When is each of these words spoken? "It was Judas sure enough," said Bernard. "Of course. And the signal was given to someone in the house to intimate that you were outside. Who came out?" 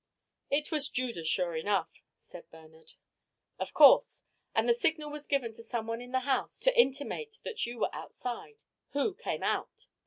"It 0.49 0.71
was 0.71 0.89
Judas 0.89 1.27
sure 1.27 1.55
enough," 1.55 2.01
said 2.17 2.49
Bernard. 2.49 2.93
"Of 3.59 3.75
course. 3.75 4.23
And 4.55 4.67
the 4.67 4.73
signal 4.73 5.11
was 5.11 5.27
given 5.27 5.53
to 5.53 5.61
someone 5.61 6.01
in 6.01 6.11
the 6.11 6.21
house 6.21 6.57
to 6.61 6.75
intimate 6.75 7.37
that 7.43 7.67
you 7.67 7.77
were 7.77 7.93
outside. 7.93 8.57
Who 8.93 9.13
came 9.13 9.43
out?" 9.43 9.89